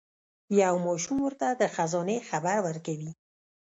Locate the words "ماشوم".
0.85-1.17